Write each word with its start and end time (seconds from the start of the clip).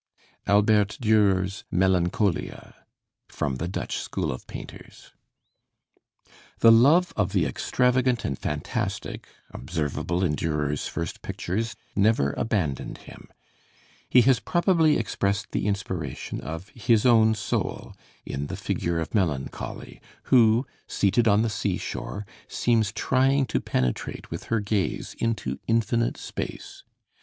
ALBERT 0.47 0.97
DÜRER'S 0.99 1.63
'MELANCHOLIA' 1.69 2.73
From 3.27 3.57
'The 3.57 3.67
Dutch 3.67 3.99
School 3.99 4.31
of 4.31 4.47
Painters' 4.47 5.11
The 6.57 6.71
love 6.71 7.13
of 7.15 7.33
the 7.33 7.45
extravagant 7.45 8.25
and 8.25 8.35
fantastic 8.39 9.27
observable 9.51 10.23
in 10.23 10.35
Dürer's 10.35 10.87
first 10.87 11.21
pictures 11.21 11.75
never 11.95 12.33
abandoned 12.33 12.97
him. 13.05 13.27
He 14.09 14.21
has 14.21 14.39
probably 14.39 14.97
expressed 14.97 15.51
the 15.51 15.67
inspiration 15.67 16.41
of 16.41 16.69
his 16.69 17.05
own 17.05 17.35
soul 17.35 17.95
in 18.25 18.47
the 18.47 18.57
figure 18.57 18.99
of 18.99 19.13
Melancholy, 19.13 20.01
who, 20.33 20.65
seated 20.87 21.27
on 21.27 21.43
the 21.43 21.47
sea 21.49 21.77
shore, 21.77 22.25
seems 22.47 22.91
trying 22.91 23.45
to 23.45 23.61
penetrate 23.61 24.31
with 24.31 24.45
her 24.45 24.61
gaze 24.61 25.13
into 25.19 25.59
infinite 25.67 26.17
space. 26.17 26.81